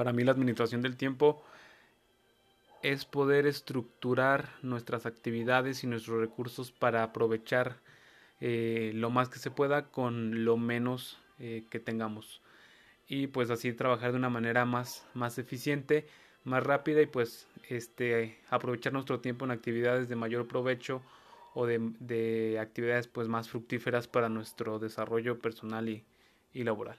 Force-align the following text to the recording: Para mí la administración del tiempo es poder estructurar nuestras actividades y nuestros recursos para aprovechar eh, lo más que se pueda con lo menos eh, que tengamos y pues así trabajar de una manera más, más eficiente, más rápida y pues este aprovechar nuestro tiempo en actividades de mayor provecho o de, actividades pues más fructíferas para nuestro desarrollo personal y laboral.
Para 0.00 0.14
mí 0.14 0.24
la 0.24 0.32
administración 0.32 0.80
del 0.80 0.96
tiempo 0.96 1.42
es 2.80 3.04
poder 3.04 3.46
estructurar 3.46 4.48
nuestras 4.62 5.04
actividades 5.04 5.84
y 5.84 5.86
nuestros 5.86 6.20
recursos 6.20 6.72
para 6.72 7.02
aprovechar 7.02 7.76
eh, 8.40 8.92
lo 8.94 9.10
más 9.10 9.28
que 9.28 9.38
se 9.38 9.50
pueda 9.50 9.90
con 9.90 10.46
lo 10.46 10.56
menos 10.56 11.18
eh, 11.38 11.64
que 11.68 11.80
tengamos 11.80 12.40
y 13.08 13.26
pues 13.26 13.50
así 13.50 13.74
trabajar 13.74 14.12
de 14.12 14.16
una 14.16 14.30
manera 14.30 14.64
más, 14.64 15.06
más 15.12 15.36
eficiente, 15.36 16.06
más 16.44 16.62
rápida 16.62 17.02
y 17.02 17.06
pues 17.06 17.46
este 17.68 18.40
aprovechar 18.48 18.94
nuestro 18.94 19.20
tiempo 19.20 19.44
en 19.44 19.50
actividades 19.50 20.08
de 20.08 20.16
mayor 20.16 20.48
provecho 20.48 21.02
o 21.52 21.66
de, 21.66 22.58
actividades 22.58 23.06
pues 23.06 23.28
más 23.28 23.50
fructíferas 23.50 24.08
para 24.08 24.30
nuestro 24.30 24.78
desarrollo 24.78 25.38
personal 25.40 25.90
y 25.90 26.64
laboral. 26.64 26.96